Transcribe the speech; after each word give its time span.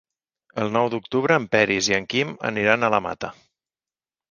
El 0.61 0.71
nou 0.77 0.89
d'octubre 0.93 1.37
en 1.41 1.45
Peris 1.57 1.91
i 1.93 1.97
en 1.99 2.09
Quim 2.15 2.33
aniran 2.51 2.83
a 2.83 2.93
la 2.97 3.03
Mata. 3.11 3.33